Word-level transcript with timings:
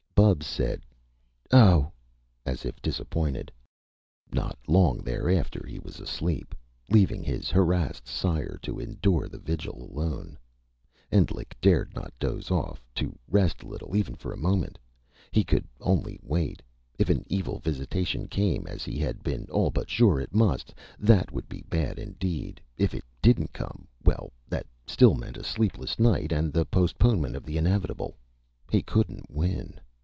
Bubs 0.13 0.45
said 0.45 0.83
"Oh," 1.51 1.91
as 2.45 2.63
if 2.63 2.79
disappointed. 2.79 3.51
Not 4.31 4.55
long 4.67 4.99
thereafter 4.99 5.65
he 5.67 5.79
was 5.79 5.99
asleep, 5.99 6.53
leaving 6.91 7.23
his 7.23 7.49
harrassed 7.49 8.07
sire 8.07 8.59
to 8.61 8.79
endure 8.79 9.27
the 9.27 9.39
vigil 9.39 9.83
alone. 9.83 10.37
Endlich 11.11 11.53
dared 11.59 11.95
not 11.95 12.13
doze 12.19 12.51
off, 12.51 12.85
to 12.95 13.17
rest 13.27 13.63
a 13.63 13.67
little, 13.67 13.95
even 13.95 14.13
for 14.13 14.31
a 14.31 14.37
moment. 14.37 14.77
He 15.31 15.43
could 15.43 15.67
only 15.79 16.19
wait. 16.21 16.61
If 16.99 17.09
an 17.09 17.23
evil 17.27 17.57
visitation 17.57 18.27
came 18.27 18.67
as 18.67 18.85
he 18.85 18.99
had 18.99 19.23
been 19.23 19.49
all 19.49 19.71
but 19.71 19.89
sure 19.89 20.19
it 20.19 20.35
must 20.35 20.71
that 20.99 21.31
would 21.31 21.49
be 21.49 21.63
bad, 21.63 21.97
indeed. 21.97 22.61
If 22.77 22.93
it 22.93 23.03
didn't 23.23 23.53
come 23.53 23.87
well 24.05 24.31
that 24.47 24.67
still 24.85 25.15
meant 25.15 25.37
a 25.37 25.43
sleepless 25.43 25.97
night, 25.99 26.31
and 26.31 26.53
the 26.53 26.65
postponement 26.65 27.35
of 27.35 27.43
the 27.43 27.57
inevitable. 27.57 28.15
He 28.71 28.83
couldn't 28.83 29.29
win. 29.29 29.79